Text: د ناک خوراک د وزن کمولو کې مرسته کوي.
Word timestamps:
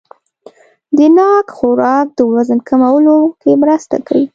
د 0.97 0.99
ناک 1.17 1.45
خوراک 1.57 2.07
د 2.17 2.19
وزن 2.33 2.59
کمولو 2.67 3.17
کې 3.41 3.51
مرسته 3.63 3.95
کوي. 4.07 4.25